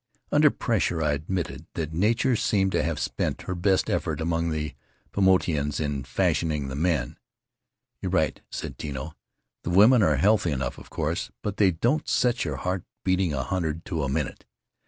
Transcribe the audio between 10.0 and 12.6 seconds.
are healthy enough, of course, but they don't set your